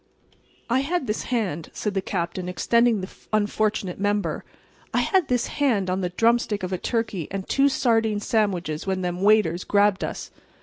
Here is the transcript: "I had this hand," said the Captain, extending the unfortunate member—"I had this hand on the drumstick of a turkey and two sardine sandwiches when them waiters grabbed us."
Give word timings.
"I 0.67 0.79
had 0.79 1.05
this 1.05 1.25
hand," 1.25 1.69
said 1.73 1.93
the 1.93 2.01
Captain, 2.01 2.49
extending 2.49 3.01
the 3.01 3.09
unfortunate 3.31 3.99
member—"I 3.99 5.01
had 5.01 5.27
this 5.27 5.45
hand 5.45 5.91
on 5.91 6.01
the 6.01 6.09
drumstick 6.09 6.63
of 6.63 6.73
a 6.73 6.79
turkey 6.79 7.27
and 7.29 7.47
two 7.47 7.69
sardine 7.69 8.19
sandwiches 8.19 8.87
when 8.87 9.01
them 9.01 9.21
waiters 9.21 9.63
grabbed 9.63 10.03
us." 10.03 10.31